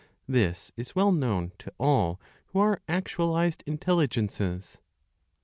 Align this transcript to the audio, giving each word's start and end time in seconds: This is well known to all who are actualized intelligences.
This 0.27 0.71
is 0.75 0.95
well 0.95 1.11
known 1.11 1.51
to 1.59 1.71
all 1.79 2.19
who 2.47 2.59
are 2.59 2.81
actualized 2.87 3.61
intelligences. 3.67 4.79